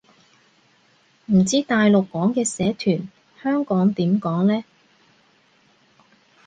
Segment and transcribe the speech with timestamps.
[1.27, 3.07] 唔知大陸講嘅社團，
[3.43, 4.63] 香港點講呢